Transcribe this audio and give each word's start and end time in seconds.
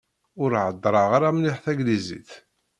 Ur 0.41 0.51
heddreɣ 0.63 1.09
ara 1.17 1.29
mliḥ 1.35 1.57
Taglizit. 1.65 2.31